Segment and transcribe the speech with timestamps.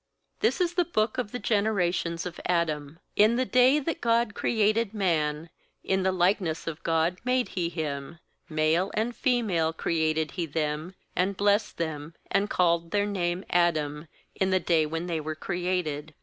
[0.37, 2.97] £ This is the book of the genera tions of Adam.
[3.15, 5.51] In the day that God created man,
[5.83, 8.17] in the likeness of God made He him;
[8.49, 14.49] ^ale and female created He them, and blessed them, and called their name Adam, in
[14.49, 16.15] the day when they were created.